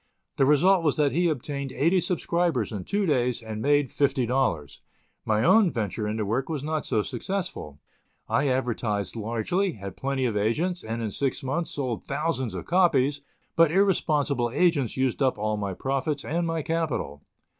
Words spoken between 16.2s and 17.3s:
and my capital.